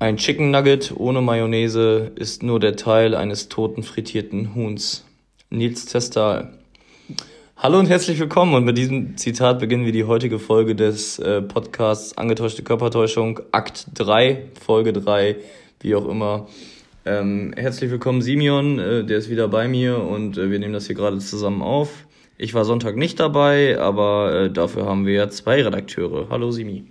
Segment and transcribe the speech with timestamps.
[0.00, 5.04] Ein Chicken Nugget ohne Mayonnaise ist nur der Teil eines toten frittierten Huhns.
[5.50, 6.56] Nils Testal.
[7.56, 11.42] Hallo und herzlich willkommen und mit diesem Zitat beginnen wir die heutige Folge des äh,
[11.42, 15.34] Podcasts Angetäuschte Körpertäuschung, Akt 3, Folge 3,
[15.80, 16.46] wie auch immer.
[17.08, 20.88] Ähm, herzlich willkommen Simeon, äh, der ist wieder bei mir und äh, wir nehmen das
[20.88, 22.06] hier gerade zusammen auf.
[22.36, 26.26] Ich war Sonntag nicht dabei, aber äh, dafür haben wir ja zwei Redakteure.
[26.28, 26.84] Hallo Simi.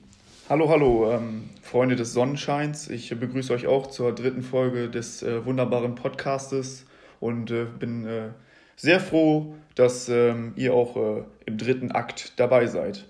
[0.49, 2.89] Hallo, hallo, ähm, Freunde des Sonnenscheins.
[2.89, 6.87] Ich begrüße euch auch zur dritten Folge des äh, wunderbaren Podcastes
[7.19, 8.29] und äh, bin äh,
[8.75, 13.05] sehr froh, dass ähm, ihr auch äh, im dritten Akt dabei seid.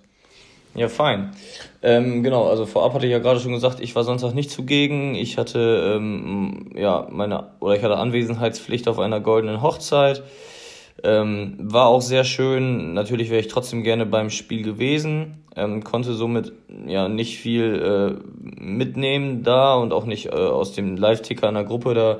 [0.77, 1.31] Ja, fein.
[1.81, 5.15] Ähm, genau, also vorab hatte ich ja gerade schon gesagt, ich war Sonntag nicht zugegen.
[5.15, 10.21] Ich hatte ähm, ja meine oder ich hatte Anwesenheitspflicht auf einer goldenen Hochzeit.
[11.03, 12.93] Ähm, war auch sehr schön.
[12.93, 15.43] Natürlich wäre ich trotzdem gerne beim Spiel gewesen.
[15.55, 16.53] Ähm, konnte somit
[16.85, 21.63] ja nicht viel äh, mitnehmen da und auch nicht äh, aus dem Live-Ticker in der
[21.63, 21.93] Gruppe.
[21.93, 22.19] Da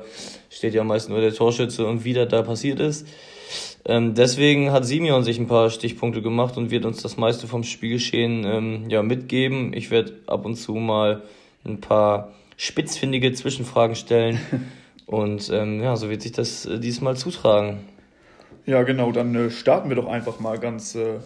[0.50, 3.06] steht ja meist nur der Torschütze und wie das da passiert ist.
[3.84, 7.64] Ähm, deswegen hat Simeon sich ein paar Stichpunkte gemacht und wird uns das meiste vom
[7.64, 9.72] Spielgeschehen ähm, ja mitgeben.
[9.72, 11.22] Ich werde ab und zu mal
[11.64, 14.40] ein paar spitzfindige Zwischenfragen stellen.
[15.06, 17.80] und ähm, ja, so wird sich das äh, diesmal zutragen.
[18.68, 21.20] Ja, genau, dann äh, starten wir doch einfach mal ganz äh,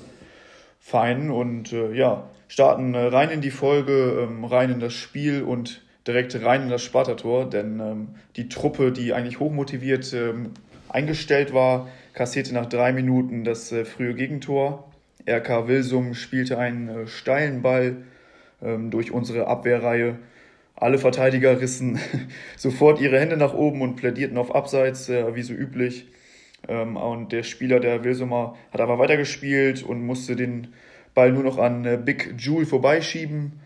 [0.78, 5.42] fein und äh, ja, starten äh, rein in die Folge, ähm, rein in das Spiel
[5.42, 10.52] und direkt rein in das Spartator, denn ähm, die Truppe, die eigentlich hochmotiviert ähm,
[10.88, 14.88] eingestellt war, kassierte nach drei Minuten das äh, frühe Gegentor.
[15.28, 17.96] RK Wilsum spielte einen äh, steilen Ball
[18.62, 20.16] ähm, durch unsere Abwehrreihe.
[20.76, 21.98] Alle Verteidiger rissen
[22.56, 26.06] sofort ihre Hände nach oben und plädierten auf Abseits, wie so üblich.
[26.68, 30.68] Ähm, und der Spieler, der Wilsumer, hat aber weitergespielt und musste den
[31.14, 33.60] Ball nur noch an äh, Big Jule vorbeischieben.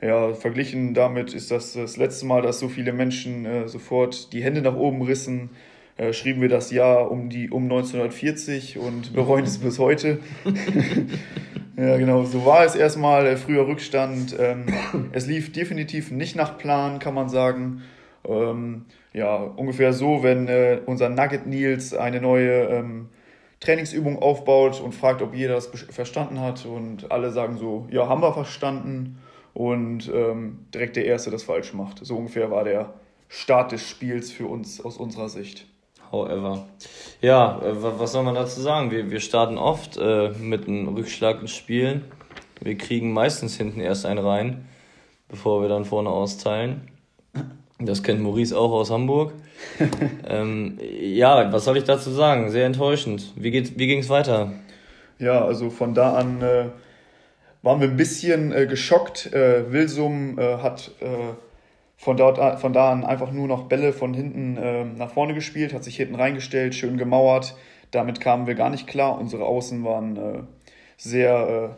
[0.00, 4.42] Ja, verglichen damit ist das das letzte Mal, dass so viele Menschen äh, sofort die
[4.42, 5.50] Hände nach oben rissen.
[5.96, 10.18] Äh, schrieben wir das Jahr um, die, um 1940 und bereuen es bis heute.
[11.76, 14.34] ja, genau, so war es erstmal, äh, früher Rückstand.
[14.38, 14.66] Ähm,
[15.12, 17.82] es lief definitiv nicht nach Plan, kann man sagen.
[18.26, 23.08] Ähm, ja, ungefähr so, wenn äh, unser Nugget Nils eine neue ähm,
[23.60, 28.22] Trainingsübung aufbaut und fragt, ob jeder das verstanden hat und alle sagen so, ja, haben
[28.22, 29.18] wir verstanden
[29.54, 32.04] und ähm, direkt der Erste das falsch macht.
[32.04, 32.94] So ungefähr war der
[33.28, 35.66] Start des Spiels für uns aus unserer Sicht.
[36.10, 36.66] However.
[37.20, 38.90] Ja, äh, was soll man dazu sagen?
[38.90, 42.02] Wir, wir starten oft äh, mit einem Rückschlag ins Spiel.
[42.60, 44.68] Wir kriegen meistens hinten erst einen rein,
[45.28, 46.88] bevor wir dann vorne austeilen.
[47.86, 49.32] Das kennt Maurice auch aus Hamburg.
[50.28, 52.50] ähm, ja, was soll ich dazu sagen?
[52.50, 53.32] Sehr enttäuschend.
[53.36, 54.52] Wie, wie ging es weiter?
[55.18, 56.66] Ja, also von da an äh,
[57.62, 59.32] waren wir ein bisschen äh, geschockt.
[59.32, 61.06] Äh, Wilsum äh, hat äh,
[61.96, 65.72] von, dort, von da an einfach nur noch Bälle von hinten äh, nach vorne gespielt,
[65.74, 67.54] hat sich hinten reingestellt, schön gemauert.
[67.90, 69.18] Damit kamen wir gar nicht klar.
[69.18, 70.46] Unsere Außen waren
[70.96, 71.76] sehr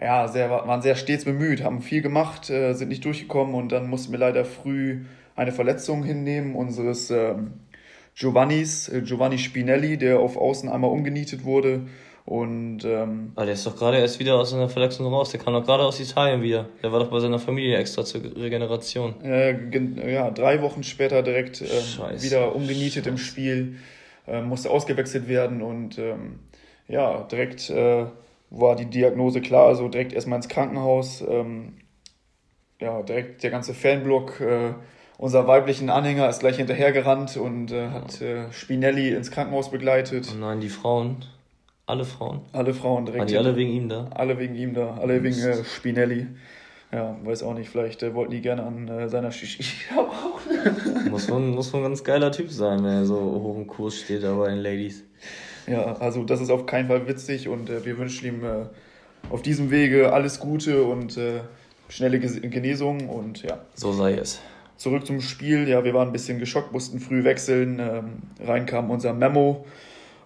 [0.00, 3.88] ja, sehr, waren sehr stets bemüht, haben viel gemacht, äh, sind nicht durchgekommen und dann
[3.88, 5.04] mussten wir leider früh
[5.40, 7.52] eine Verletzung hinnehmen unseres ähm,
[8.14, 11.86] Giovannis, äh, Giovanni Spinelli, der auf Außen einmal umgenietet wurde.
[12.26, 15.30] Und, ähm, Aber der ist doch gerade erst wieder aus seiner Verletzung raus.
[15.30, 16.68] Der kam doch gerade aus Italien wieder.
[16.82, 19.14] Der war doch bei seiner Familie extra zur Regeneration.
[19.24, 23.76] Äh, ja, drei Wochen später direkt äh, wieder umgenietet im Spiel.
[24.28, 26.40] Äh, musste ausgewechselt werden und ähm,
[26.86, 28.04] ja, direkt äh,
[28.50, 29.68] war die Diagnose klar.
[29.68, 31.24] Also direkt erstmal ins Krankenhaus.
[31.26, 31.78] Ähm,
[32.78, 34.74] ja, direkt der ganze Fanblock äh,
[35.20, 40.32] unser weiblichen Anhänger ist gleich hinterhergerannt und äh, hat äh, Spinelli ins Krankenhaus begleitet.
[40.34, 41.26] Oh nein, die Frauen.
[41.84, 42.40] Alle Frauen.
[42.52, 43.20] Alle Frauen direkt.
[43.20, 44.08] Waren die alle wegen ihm da?
[44.14, 44.94] Alle wegen ihm da.
[44.94, 46.26] Alle wegen äh, Spinelli.
[46.90, 51.10] Ja, weiß auch nicht, vielleicht äh, wollten die gerne an äh, seiner Shisha rauchen.
[51.10, 53.98] muss, man, muss man ein ganz geiler Typ sein, wenn er so hoch im Kurs
[53.98, 55.04] steht, aber in Ladies.
[55.66, 58.64] Ja, also das ist auf keinen Fall witzig und äh, wir wünschen ihm äh,
[59.28, 61.40] auf diesem Wege alles Gute und äh,
[61.90, 63.58] schnelle Genesung und ja.
[63.74, 64.40] So sei es.
[64.80, 65.68] Zurück zum Spiel.
[65.68, 67.78] Ja, wir waren ein bisschen geschockt, mussten früh wechseln.
[67.78, 69.66] Ähm, rein kam unser Memo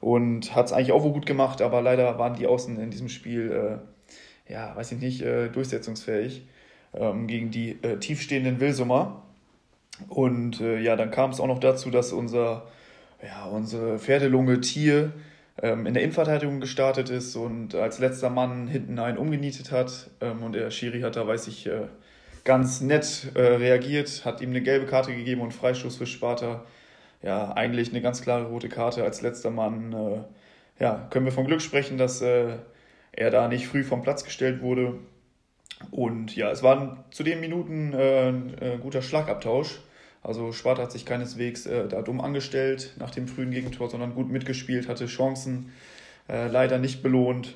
[0.01, 3.09] und hat es eigentlich auch wohl gut gemacht, aber leider waren die Außen in diesem
[3.09, 3.51] Spiel,
[4.49, 6.47] äh, ja, weiß ich nicht, äh, durchsetzungsfähig
[6.93, 9.25] ähm, gegen die äh, tiefstehenden Wilsummer.
[10.09, 12.69] Und äh, ja, dann kam es auch noch dazu, dass unser,
[13.25, 15.11] ja, unsere Pferdelunge Tier
[15.61, 20.11] ähm, in der Innenverteidigung gestartet ist und als letzter Mann hinten einen umgenietet hat.
[20.21, 21.89] Ähm, und der Schiri hat da, weiß ich, äh,
[22.45, 26.65] ganz nett äh, reagiert, hat ihm eine gelbe Karte gegeben und Freistoß für Sparta.
[27.23, 29.93] ja, eigentlich eine ganz klare rote Karte als letzter Mann.
[29.93, 32.59] Äh, ja, können wir vom Glück sprechen, dass äh,
[33.13, 34.95] er da nicht früh vom Platz gestellt wurde.
[35.91, 39.81] Und ja, es war zu den Minuten äh, ein äh, guter Schlagabtausch.
[40.23, 44.31] Also Sparta hat sich keineswegs äh, da dumm angestellt nach dem frühen Gegentor, sondern gut
[44.31, 45.73] mitgespielt, hatte Chancen,
[46.27, 47.55] leider nicht belohnt.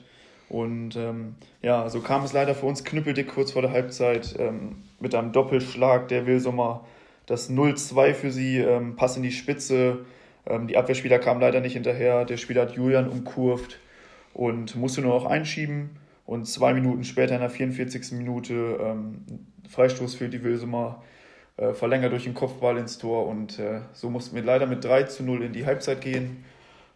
[0.49, 4.77] Und ähm, ja, so kam es leider für uns knüppeldick kurz vor der Halbzeit ähm,
[4.99, 6.87] mit einem Doppelschlag der Wilsummer.
[7.27, 9.99] Das 0-2 für sie, ähm, Pass in die Spitze.
[10.47, 12.25] Ähm, die Abwehrspieler kamen leider nicht hinterher.
[12.25, 13.79] Der Spieler hat Julian umkurvt
[14.33, 15.91] und musste nur noch einschieben.
[16.25, 18.12] Und zwei Minuten später, in der 44.
[18.12, 19.25] Minute, ähm,
[19.69, 21.03] Freistoß für die Wilsumer,
[21.59, 23.27] äh, verlängert durch den Kopfball ins Tor.
[23.27, 26.44] Und äh, so mussten wir leider mit 3 zu 0 in die Halbzeit gehen.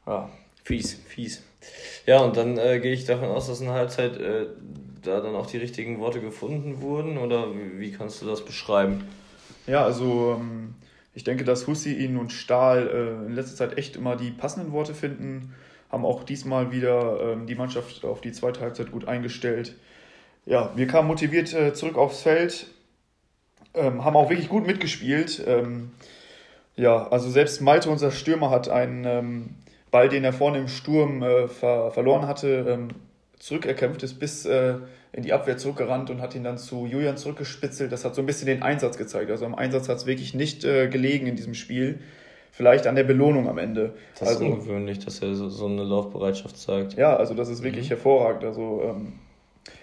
[0.07, 0.31] Ja.
[0.65, 1.43] Fies, fies.
[2.07, 4.47] Ja, und dann äh, gehe ich davon aus, dass in der Halbzeit äh,
[5.03, 7.19] da dann auch die richtigen Worte gefunden wurden.
[7.19, 9.05] Oder wie, wie kannst du das beschreiben?
[9.67, 10.75] Ja, also ähm,
[11.15, 14.95] ich denke, dass Hussein und Stahl äh, in letzter Zeit echt immer die passenden Worte
[14.95, 15.55] finden
[15.93, 19.77] haben auch diesmal wieder ähm, die Mannschaft auf die zweite Halbzeit gut eingestellt.
[20.47, 22.67] Ja, wir kamen motiviert äh, zurück aufs Feld,
[23.75, 25.45] ähm, haben auch wirklich gut mitgespielt.
[25.47, 25.93] Ähm,
[26.75, 29.55] ja, also selbst Malte, unser Stürmer, hat einen ähm,
[29.93, 32.89] Ball, den er vorne im Sturm äh, ver verloren hatte, ähm,
[33.39, 34.75] zurückerkämpft, ist bis äh,
[35.13, 37.93] in die Abwehr zurückgerannt und hat ihn dann zu Julian zurückgespitzelt.
[37.93, 39.31] Das hat so ein bisschen den Einsatz gezeigt.
[39.31, 42.01] Also am Einsatz hat es wirklich nicht äh, gelegen in diesem Spiel
[42.53, 43.95] vielleicht an der Belohnung am Ende.
[44.19, 46.95] Das ist also, ungewöhnlich, dass er so, so eine Laufbereitschaft zeigt.
[46.95, 47.95] Ja, also das ist wirklich mhm.
[47.95, 48.45] hervorragend.
[48.45, 49.15] Also ähm,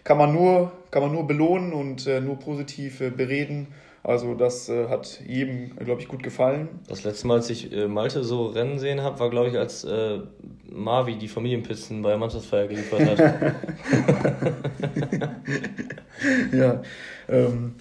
[0.03, 3.67] kann, man nur, kann man nur belohnen und äh, nur positiv äh, bereden.
[4.03, 6.69] Also das äh, hat jedem, glaube ich, gut gefallen.
[6.87, 9.83] Das letzte Mal, als ich äh, Malte so rennen sehen habe, war, glaube ich, als
[9.83, 10.19] äh,
[10.71, 13.19] Marvi die Familienpizzen bei Mannschaftsfeier geliefert hat.
[16.53, 16.81] ja,
[17.27, 17.75] ähm,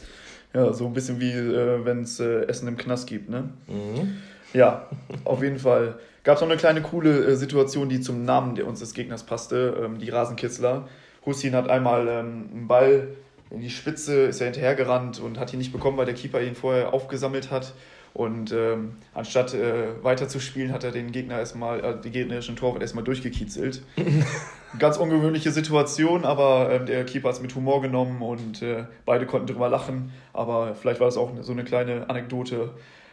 [0.53, 3.51] ja, so ein bisschen wie äh, wenn es äh, Essen im Knast gibt, ne?
[3.69, 4.17] Mhm.
[4.55, 4.89] Ja,
[5.25, 5.99] auf jeden Fall.
[6.25, 9.25] Gab es noch eine kleine coole äh, Situation, die zum Namen der uns des Gegners
[9.25, 10.89] passte, ähm, die Rasenkitzler.
[11.25, 13.09] Hussein hat einmal ähm, einen Ball
[13.51, 16.55] in die Spitze, ist er hinterhergerannt und hat ihn nicht bekommen, weil der Keeper ihn
[16.55, 17.75] vorher aufgesammelt hat.
[18.15, 22.57] Und ähm, anstatt äh, weiter zu spielen, hat er den Gegner erstmal, äh, die gegnerischen
[22.57, 23.83] Torwart erstmal durchgekiezelt.
[24.79, 29.27] Ganz ungewöhnliche Situation, aber äh, der Keeper hat es mit Humor genommen und äh, beide
[29.27, 30.13] konnten drüber lachen.
[30.33, 32.71] Aber vielleicht war das auch so eine kleine Anekdote,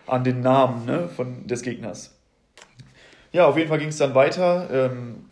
[0.07, 2.17] an den Namen ne, von, des Gegners.
[3.31, 4.69] Ja, auf jeden Fall ging es dann weiter.
[4.71, 5.25] Ähm,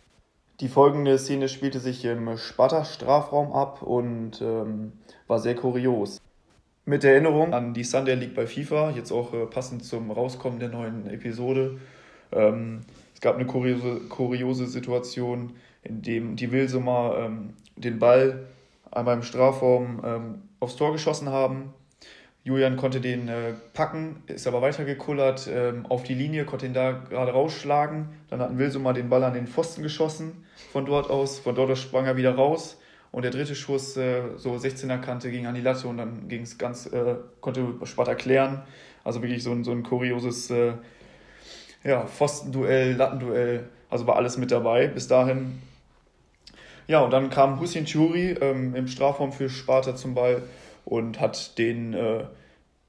[0.60, 4.92] die folgende Szene spielte sich im Sparta-Strafraum ab und ähm,
[5.26, 6.20] war sehr kurios.
[6.84, 10.68] Mit Erinnerung an die Sunday League bei FIFA, jetzt auch äh, passend zum Rauskommen der
[10.68, 11.78] neuen Episode.
[12.30, 12.80] Ähm,
[13.14, 18.46] es gab eine kuriose, kuriose Situation, in dem die Wilsumer ähm, den Ball
[18.90, 21.74] einmal im Strafraum ähm, aufs Tor geschossen haben
[22.44, 26.92] Julian konnte den äh, packen, ist aber weitergekullert ähm, auf die Linie, konnte ihn da
[26.92, 28.10] gerade rausschlagen.
[28.28, 31.38] Dann hat Wilsumer den Ball an den Pfosten geschossen von dort aus.
[31.38, 32.78] Von dort aus sprang er wieder raus.
[33.12, 36.42] Und der dritte Schuss, äh, so 16er Kante, ging an die Latte und dann ging
[36.42, 38.62] es ganz, äh, konnte Sparta klären.
[39.04, 40.74] Also wirklich so ein, so ein kurioses äh,
[41.82, 43.70] ja, Pfostenduell, Lattenduell.
[43.88, 45.62] Also war alles mit dabei bis dahin.
[46.88, 50.42] Ja, und dann kam Hussein Churi ähm, im Strafraum für Sparta zum Ball
[50.84, 52.24] und hat den äh,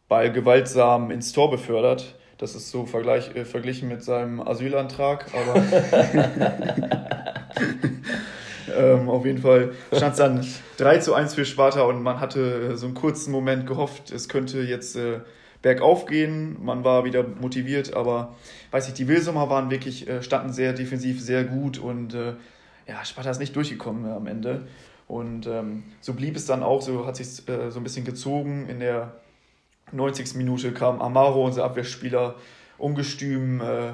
[0.07, 2.15] Ball gewaltsam ins Tor befördert.
[2.37, 5.63] Das ist so vergleich, äh, verglichen mit seinem Asylantrag, aber
[8.77, 10.45] ähm, auf jeden Fall stand es dann
[10.77, 14.27] 3 zu 1 für Sparta und man hatte äh, so einen kurzen Moment gehofft, es
[14.27, 15.21] könnte jetzt äh,
[15.61, 16.57] bergauf gehen.
[16.63, 18.35] Man war wieder motiviert, aber
[18.71, 22.33] weiß ich, die Wilsumer waren wirklich, äh, standen sehr defensiv, sehr gut und äh,
[22.87, 24.67] ja, Sparta ist nicht durchgekommen am Ende.
[25.07, 28.67] Und ähm, so blieb es dann auch, so hat sich äh, so ein bisschen gezogen.
[28.69, 29.13] In der
[29.91, 30.35] 90.
[30.35, 32.35] Minute kam Amaro, unser Abwehrspieler,
[32.77, 33.93] ungestüm äh,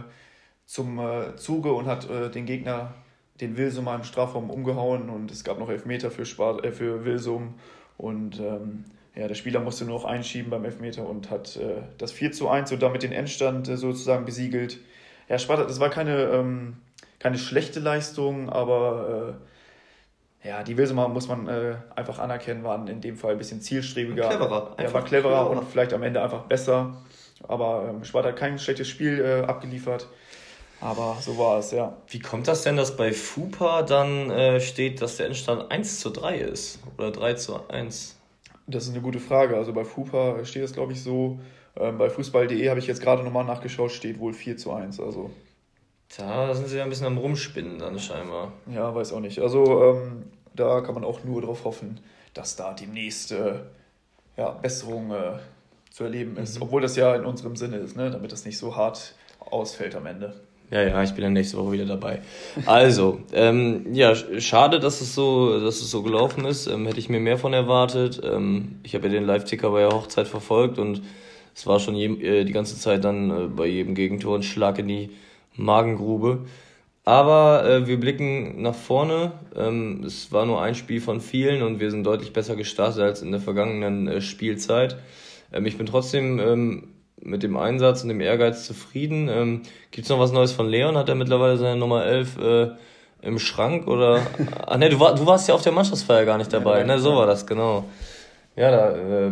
[0.66, 2.94] zum äh, Zuge und hat äh, den Gegner,
[3.42, 5.10] den Wilsum, im Strafraum umgehauen.
[5.10, 7.56] Und es gab noch Elfmeter für, Spart äh, für Wilsum.
[7.98, 12.14] Und ähm, ja, der Spieler musste nur noch einschieben beim Elfmeter und hat äh, das
[12.14, 14.80] 4 zu 1 und damit den Endstand sozusagen besiegelt.
[15.28, 16.78] Ja, Sparta, das war keine, ähm,
[17.20, 19.38] keine schlechte Leistung, aber
[20.44, 24.28] ja, die Wilsumer muss man äh, einfach anerkennen, waren in dem Fall ein bisschen zielstrebiger.
[24.28, 24.74] Cleverer.
[24.78, 26.96] Er war cleverer, cleverer, und vielleicht am Ende einfach besser.
[27.48, 30.08] Aber ähm, Sparta hat kein schlechtes Spiel äh, abgeliefert.
[30.80, 31.96] Aber so war es, ja.
[32.08, 36.10] Wie kommt das denn, dass bei FUPA dann äh, steht, dass der Endstand 1 zu
[36.10, 36.80] 3 ist?
[36.98, 38.18] Oder 3 zu 1?
[38.66, 39.58] Das ist eine gute Frage.
[39.58, 41.40] Also bei FUPA steht es, glaube ich, so.
[41.76, 45.00] Ähm, bei Fußball.de habe ich jetzt gerade nochmal nachgeschaut, steht wohl 4 zu 1.
[45.00, 45.30] Also
[46.18, 48.52] da sind sie ja ein bisschen am Rumspinnen dann scheinbar.
[48.74, 49.40] Ja, weiß auch nicht.
[49.40, 50.24] Also ähm,
[50.56, 52.00] da kann man auch nur darauf hoffen,
[52.34, 53.56] dass da demnächst äh,
[54.38, 55.40] ja, Besserung äh,
[55.90, 56.58] zu erleben ist.
[56.58, 56.64] Mhm.
[56.64, 58.10] Obwohl das ja in unserem Sinne ist, ne?
[58.10, 60.34] damit das nicht so hart ausfällt am Ende.
[60.72, 62.22] Ja, ja, ich bin dann nächste Woche wieder dabei.
[62.66, 66.68] Also, ähm, ja, schade, dass es so, dass es so gelaufen ist.
[66.68, 68.22] Ähm, hätte ich mir mehr von erwartet.
[68.24, 71.02] Ähm, ich habe ja den Live-Ticker bei der Hochzeit verfolgt und
[71.54, 74.80] es war schon je, äh, die ganze Zeit dann äh, bei jedem Gegentor ein Schlag
[74.80, 75.10] in die
[75.56, 76.46] Magengrube.
[77.04, 79.32] Aber äh, wir blicken nach vorne.
[79.56, 83.22] Ähm, es war nur ein Spiel von vielen und wir sind deutlich besser gestartet als
[83.22, 84.98] in der vergangenen äh, Spielzeit.
[85.52, 86.88] Ähm, ich bin trotzdem ähm,
[87.24, 89.30] mit dem Einsatz und dem Ehrgeiz zufrieden.
[89.30, 90.96] Ähm, Gibt es noch was Neues von Leon?
[90.96, 92.68] Hat er mittlerweile seine Nummer 11 äh,
[93.24, 93.88] im Schrank?
[93.88, 94.22] Oder?
[94.68, 96.80] Ach ne, du, war, du warst ja auf der Mannschaftsfeier gar nicht dabei.
[96.80, 97.86] Ja, ne, so war das, genau.
[98.56, 99.32] Ja, da, äh,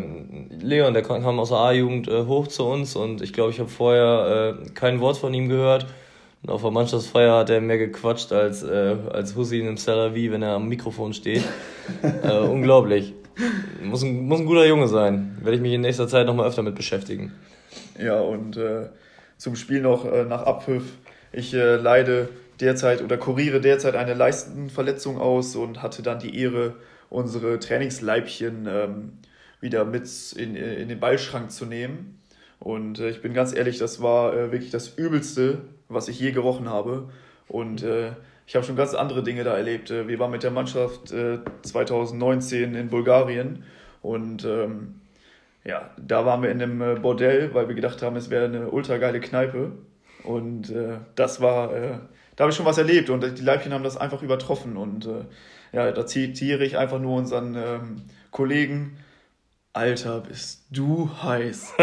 [0.59, 3.69] Leon, der kam aus der A-Jugend äh, hoch zu uns und ich glaube, ich habe
[3.69, 5.85] vorher äh, kein Wort von ihm gehört.
[6.41, 10.41] Und auf der Mannschaftsfeier hat er mehr gequatscht als, äh, als Hussein im Salavi, wenn
[10.41, 11.43] er am Mikrofon steht.
[12.23, 13.13] äh, unglaublich.
[13.83, 15.37] Muss ein, muss ein guter Junge sein.
[15.41, 17.33] Werde ich mich in nächster Zeit nochmal öfter mit beschäftigen.
[17.97, 18.89] Ja, und äh,
[19.37, 20.83] zum Spiel noch äh, nach Abpfiff.
[21.31, 22.29] Ich äh, leide
[22.59, 26.75] derzeit oder kuriere derzeit eine Leistenverletzung aus und hatte dann die Ehre,
[27.09, 29.13] unsere Trainingsleibchen ähm,
[29.61, 32.19] wieder mit in, in den Ballschrank zu nehmen.
[32.59, 36.31] Und äh, ich bin ganz ehrlich, das war äh, wirklich das Übelste, was ich je
[36.31, 37.09] gerochen habe.
[37.47, 38.11] Und äh,
[38.45, 39.91] ich habe schon ganz andere Dinge da erlebt.
[39.91, 43.63] Äh, wir waren mit der Mannschaft äh, 2019 in Bulgarien
[44.01, 45.01] und ähm,
[45.65, 48.69] ja, da waren wir in einem äh, Bordell, weil wir gedacht haben, es wäre eine
[48.69, 49.73] ultra geile Kneipe.
[50.23, 51.97] Und äh, das war, äh,
[52.35, 54.77] da habe ich schon was erlebt und die Leibchen haben das einfach übertroffen.
[54.77, 55.25] Und äh,
[55.71, 57.95] ja, da zitiere ich einfach nur unseren ähm,
[58.31, 58.97] Kollegen,
[59.73, 61.73] Alter, bist du heiß.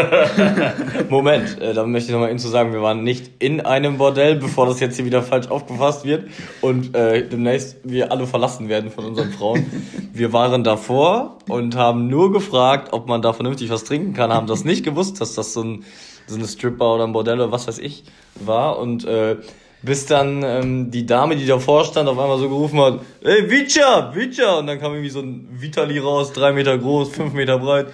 [1.09, 4.35] Moment, äh, da möchte ich nochmal eben zu sagen, wir waren nicht in einem Bordell,
[4.35, 6.29] bevor das jetzt hier wieder falsch aufgefasst wird
[6.59, 9.71] und äh, demnächst wir alle verlassen werden von unseren Frauen.
[10.11, 14.47] Wir waren davor und haben nur gefragt, ob man da vernünftig was trinken kann, haben
[14.47, 15.85] das nicht gewusst, dass das so, ein,
[16.27, 18.03] so eine Stripper oder ein Bordell oder was weiß ich
[18.35, 19.37] war und äh,
[19.81, 24.13] bis dann ähm, die Dame, die davor stand, auf einmal so gerufen hat, ey, Vicha,
[24.15, 24.59] Vicha!
[24.59, 27.87] Und dann kam irgendwie so ein Vitali raus, drei Meter groß, fünf Meter breit.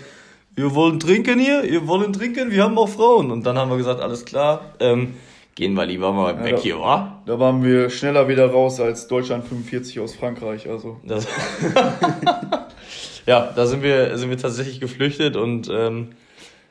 [0.55, 3.31] Wir wollen trinken hier, ihr wollen trinken, wir haben auch Frauen.
[3.31, 5.15] Und dann haben wir gesagt, alles klar, ähm,
[5.55, 7.21] gehen wir lieber mal ja, weg da, hier, wa?
[7.25, 10.97] Da waren wir schneller wieder raus als Deutschland 45 aus Frankreich, also.
[11.03, 11.27] Das
[13.25, 16.09] ja, da sind wir, sind wir tatsächlich geflüchtet und ähm,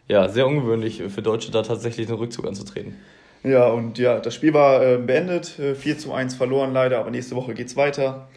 [0.09, 2.97] ja, sehr ungewöhnlich für Deutsche da tatsächlich den Rückzug anzutreten.
[3.45, 7.11] Ja, und ja, das Spiel war äh, beendet, äh, 4 zu 1 verloren leider, aber
[7.11, 8.29] nächste Woche geht's weiter.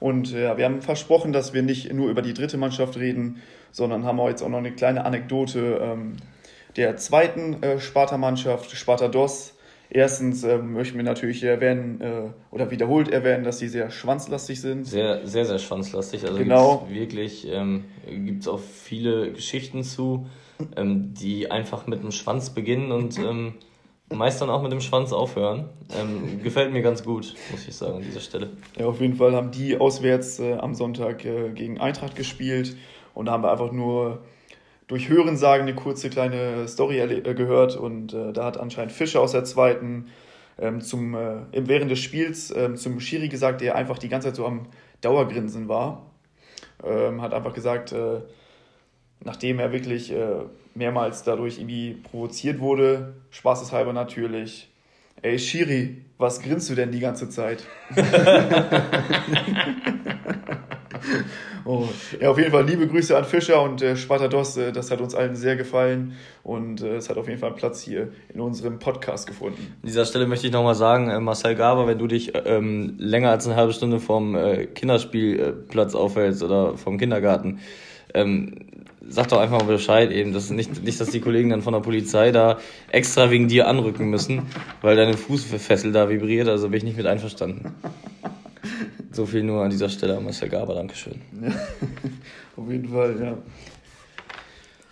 [0.00, 3.42] Und ja, äh, wir haben versprochen, dass wir nicht nur über die dritte Mannschaft reden,
[3.72, 6.16] sondern haben auch jetzt auch noch eine kleine Anekdote ähm,
[6.76, 9.54] der zweiten äh, Sparta-Mannschaft, Sparta DOS.
[9.90, 14.86] Erstens äh, möchten wir natürlich erwähnen äh, oder wiederholt erwähnen, dass sie sehr schwanzlastig sind.
[14.86, 16.24] Sehr, sehr, sehr schwanzlastig.
[16.24, 16.86] Also genau.
[16.88, 20.26] wirklich ähm, gibt es auch viele Geschichten zu,
[20.76, 23.54] ähm, die einfach mit dem Schwanz beginnen und ähm,
[24.12, 25.68] meist dann auch mit dem Schwanz aufhören.
[25.98, 28.50] Ähm, gefällt mir ganz gut, muss ich sagen, an dieser Stelle.
[28.78, 32.76] Ja, auf jeden Fall haben die auswärts äh, am Sonntag äh, gegen Eintracht gespielt
[33.14, 34.22] und da haben wir einfach nur
[34.86, 39.32] durch Hörensagen eine kurze kleine Story äh, gehört und äh, da hat anscheinend Fischer aus
[39.32, 40.08] der zweiten
[40.58, 44.36] ähm, zum, äh, während des Spiels ähm, zum Schiri gesagt, der einfach die ganze Zeit
[44.36, 44.66] so am
[45.00, 46.10] Dauergrinsen war.
[46.84, 48.20] Ähm, hat einfach gesagt, äh,
[49.24, 50.12] nachdem er wirklich
[50.74, 54.68] mehrmals dadurch irgendwie provoziert wurde, spaßeshalber natürlich.
[55.22, 57.64] Ey, Shiri, was grinst du denn die ganze Zeit?
[61.64, 61.88] oh.
[62.20, 64.56] Ja, auf jeden Fall liebe Grüße an Fischer und äh, Spartados.
[64.56, 67.80] Äh, das hat uns allen sehr gefallen und äh, es hat auf jeden Fall Platz
[67.80, 69.74] hier in unserem Podcast gefunden.
[69.82, 73.30] An dieser Stelle möchte ich nochmal sagen, äh, Marcel Gaber, wenn du dich ähm, länger
[73.30, 77.60] als eine halbe Stunde vom äh, Kinderspielplatz aufhältst oder vom Kindergarten,
[78.12, 78.66] ähm,
[79.08, 81.80] sag doch einfach mal Bescheid eben, dass nicht, nicht, dass die Kollegen dann von der
[81.80, 82.58] Polizei da
[82.90, 84.46] extra wegen dir anrücken müssen,
[84.82, 87.74] weil deine Fußfessel da vibriert, also bin ich nicht mit einverstanden.
[89.12, 91.20] So viel nur an dieser Stelle an Marcel Gaber, Dankeschön.
[91.40, 91.48] Ja,
[92.56, 93.38] auf jeden Fall, ja.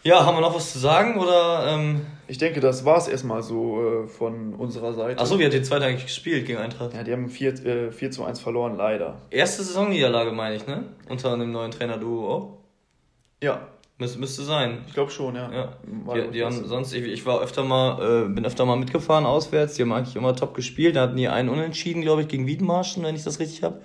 [0.05, 1.67] Ja, haben wir noch was zu sagen oder?
[1.69, 5.21] Ähm ich denke, das war es erstmal so äh, von unserer Seite.
[5.21, 6.95] Achso, wie hat die zweite eigentlich gespielt gegen Eintracht?
[6.95, 9.21] Ja, die haben 4, äh, 4 zu 1 verloren, leider.
[9.31, 10.85] Erste Saisonniederlage, meine ich, ne?
[11.09, 12.59] Unter einem neuen Trainer-Duo auch?
[13.43, 13.69] Ja,
[14.03, 14.79] Müs müsste sein.
[14.87, 15.51] Ich glaube schon, ja.
[15.53, 15.75] ja.
[16.15, 19.75] Die, die haben sonst, ich, ich, war öfter mal, äh, bin öfter mal mitgefahren auswärts.
[19.75, 20.97] Die haben eigentlich immer top gespielt.
[20.97, 23.81] Da hatten die einen Unentschieden, glaube ich, gegen Wiedenmarschen, wenn ich das richtig habe.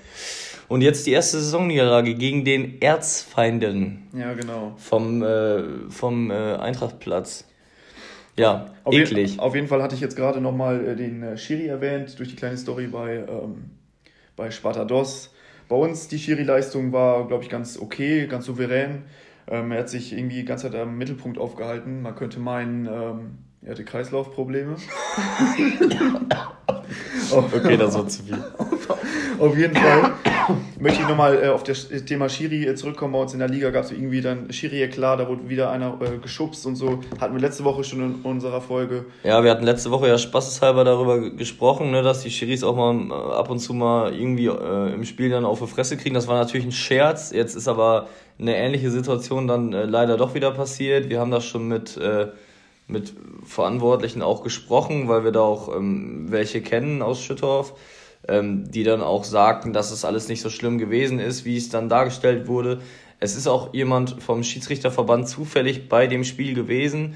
[0.67, 4.07] Und jetzt die erste Saisonniederlage gegen den Erzfeinden.
[4.13, 4.73] Ja, genau.
[4.77, 7.45] Vom, äh, vom äh, Eintrachtplatz.
[8.37, 9.35] Ja, auf eklig.
[9.35, 12.29] Je, auf jeden Fall hatte ich jetzt gerade nochmal äh, den äh, Schiri erwähnt, durch
[12.29, 13.71] die kleine Story bei, ähm,
[14.35, 15.33] bei Sparta DOS.
[15.69, 19.03] Bei uns die Schiri-Leistung war, glaube ich, ganz okay, ganz souverän.
[19.49, 22.01] Ähm, er hat sich irgendwie die ganze Zeit am Mittelpunkt aufgehalten.
[22.01, 24.75] Man könnte meinen, ähm, er hatte Kreislaufprobleme.
[27.31, 28.43] okay, das war zu viel.
[28.57, 28.89] Auf
[29.57, 30.13] jeden Fall
[30.79, 33.13] möchte ich nochmal äh, auf das Thema Schiri äh, zurückkommen.
[33.13, 35.99] Bei uns in der Liga gab es irgendwie dann Schiri klar, da wurde wieder einer
[36.01, 36.99] äh, geschubst und so.
[37.19, 39.05] Hatten wir letzte Woche schon in unserer Folge.
[39.23, 43.09] Ja, wir hatten letzte Woche ja spaßeshalber darüber gesprochen, ne, dass die Schiris auch mal
[43.09, 46.15] äh, ab und zu mal irgendwie äh, im Spiel dann auf die Fresse kriegen.
[46.15, 47.31] Das war natürlich ein Scherz.
[47.31, 48.07] Jetzt ist aber
[48.39, 51.09] eine ähnliche Situation dann äh, leider doch wieder passiert.
[51.09, 51.99] Wir haben das schon mit,
[52.87, 53.13] mit
[53.43, 57.73] Verantwortlichen auch gesprochen, weil wir da auch ähm, welche kennen aus Schüttorf
[58.27, 61.69] ähm, die dann auch sagten, dass es alles nicht so schlimm gewesen ist, wie es
[61.69, 62.79] dann dargestellt wurde.
[63.19, 67.15] Es ist auch jemand vom Schiedsrichterverband zufällig bei dem Spiel gewesen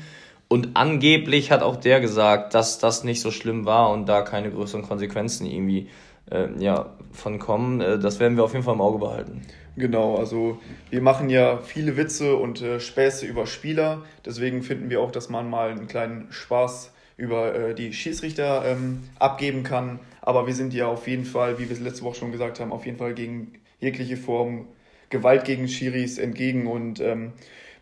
[0.52, 4.52] und angeblich hat auch der gesagt, dass das nicht so schlimm war und da keine
[4.52, 5.88] größeren Konsequenzen irgendwie
[6.30, 7.80] äh, ja, von kommen.
[7.80, 9.44] Äh, das werden wir auf jeden Fall im Auge behalten.
[9.78, 14.02] Genau, also wir machen ja viele Witze und äh, Späße über Spieler.
[14.26, 16.92] Deswegen finden wir auch, dass man mal einen kleinen Spaß
[17.22, 20.00] über äh, die Schiedsrichter ähm, abgeben kann.
[20.22, 22.72] Aber wir sind ja auf jeden Fall, wie wir es letzte Woche schon gesagt haben,
[22.72, 24.68] auf jeden Fall gegen jegliche Form
[25.10, 27.34] Gewalt gegen Schiris entgegen und ähm,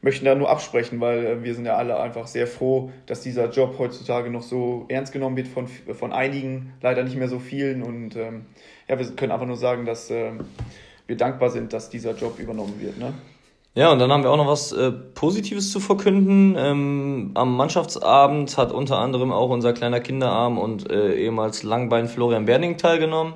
[0.01, 3.49] möchten da nur absprechen, weil äh, wir sind ja alle einfach sehr froh, dass dieser
[3.49, 7.81] Job heutzutage noch so ernst genommen wird von, von einigen, leider nicht mehr so vielen.
[7.81, 8.45] Und ähm,
[8.87, 10.31] ja, wir können einfach nur sagen, dass äh,
[11.07, 12.97] wir dankbar sind, dass dieser Job übernommen wird.
[12.97, 13.13] Ne?
[13.79, 16.53] Ja, und dann haben wir auch noch was äh, Positives zu verkünden.
[16.57, 22.43] Ähm, am Mannschaftsabend hat unter anderem auch unser kleiner Kinderarm und äh, ehemals Langbein Florian
[22.43, 23.35] Berning teilgenommen,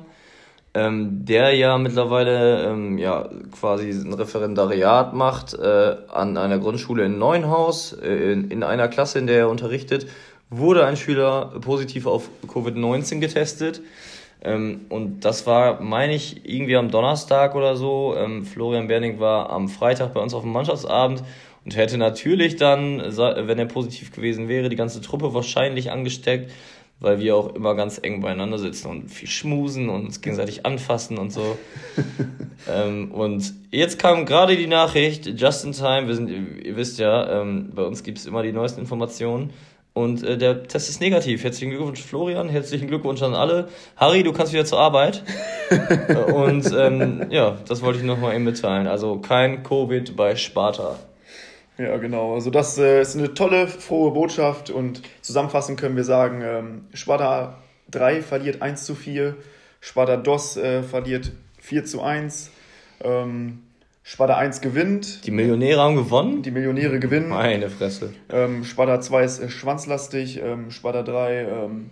[0.74, 7.18] ähm, der ja mittlerweile ähm, ja, quasi ein Referendariat macht äh, an einer Grundschule in
[7.18, 10.08] Neuenhaus, äh, in, in einer Klasse, in der er unterrichtet,
[10.50, 13.82] wurde ein Schüler positiv auf Covid-19 getestet.
[14.44, 18.16] Ähm, und das war, meine ich, irgendwie am Donnerstag oder so.
[18.18, 21.24] Ähm, Florian Berning war am Freitag bei uns auf dem Mannschaftsabend
[21.66, 26.52] und hätte natürlich dann, wenn er positiv gewesen wäre, die ganze Truppe wahrscheinlich angesteckt,
[27.00, 31.18] weil wir auch immer ganz eng beieinander sitzen und viel schmusen und uns gegenseitig anfassen
[31.18, 31.58] und so.
[32.70, 37.42] ähm, und jetzt kam gerade die Nachricht, just in time, wir sind, ihr wisst ja,
[37.42, 39.52] ähm, bei uns gibt es immer die neuesten Informationen.
[39.94, 41.44] Und äh, der Test ist negativ.
[41.44, 42.50] Herzlichen Glückwunsch, Florian.
[42.50, 43.70] Herzlichen Glückwunsch an alle.
[43.96, 45.24] Harry, du kannst wieder zur Arbeit.
[46.34, 48.88] und ähm, ja, das wollte ich nochmal eben mitteilen.
[48.88, 50.98] Also kein Covid bei Sparta.
[51.78, 52.34] Ja, genau.
[52.34, 54.72] Also das äh, ist eine tolle, frohe Botschaft.
[54.72, 57.58] Und zusammenfassend können wir sagen, ähm, Sparta
[57.92, 59.36] 3 verliert 1 zu 4.
[59.80, 62.52] Sparta DOS äh, verliert 4 zu 1.
[63.04, 63.64] Ähm,
[64.06, 65.26] Spada 1 gewinnt.
[65.26, 66.42] Die Millionäre haben gewonnen?
[66.42, 67.30] Die Millionäre gewinnen.
[67.30, 68.14] Meine Fresse.
[68.30, 70.42] Ähm, Spada 2 ist äh, schwanzlastig.
[70.44, 71.90] Ähm, Spada 3 ähm,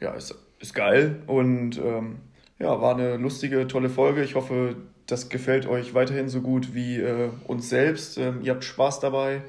[0.00, 1.22] ja, ist, ist geil.
[1.26, 2.18] Und ähm,
[2.58, 4.22] ja, war eine lustige, tolle Folge.
[4.22, 8.18] Ich hoffe, das gefällt euch weiterhin so gut wie äh, uns selbst.
[8.18, 9.40] Ähm, ihr habt Spaß dabei.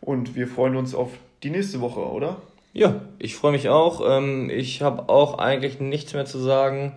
[0.00, 1.10] Und wir freuen uns auf
[1.42, 2.40] die nächste Woche, oder?
[2.72, 4.00] Ja, ich freue mich auch.
[4.08, 6.92] Ähm, ich habe auch eigentlich nichts mehr zu sagen.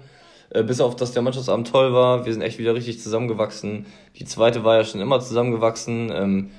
[0.54, 2.26] Äh, bis auf, dass der Mannschaftsabend toll war.
[2.26, 3.86] Wir sind echt wieder richtig zusammengewachsen.
[4.18, 6.12] Die zweite war ja schon immer zusammengewachsen.
[6.14, 6.52] Ähm,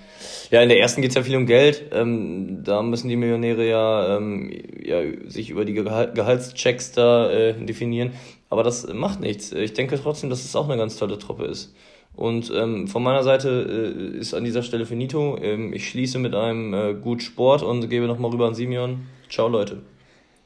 [0.51, 1.91] ja, in der ersten geht's ja viel um Geld.
[1.93, 4.51] Ähm, da müssen die Millionäre ja, ähm,
[4.83, 8.13] ja sich über die Gehal Gehaltschecks da äh, definieren.
[8.49, 9.53] Aber das macht nichts.
[9.53, 11.75] Ich denke trotzdem, dass es auch eine ganz tolle Truppe ist.
[12.15, 15.39] Und ähm, von meiner Seite äh, ist an dieser Stelle finito.
[15.41, 19.07] Ähm, ich schließe mit einem äh, Gut Sport und gebe nochmal rüber an Simeon.
[19.29, 19.83] Ciao, Leute.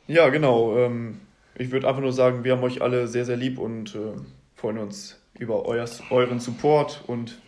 [0.06, 0.76] Ja, genau.
[0.76, 1.20] Ähm,
[1.59, 4.14] ich würde einfach nur sagen, wir haben euch alle sehr, sehr lieb und äh,
[4.55, 7.40] freuen uns über euer, euren Support und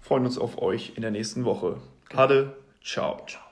[0.00, 1.78] freuen uns auf euch in der nächsten Woche.
[2.14, 3.24] Hade, ciao.
[3.26, 3.45] ciao.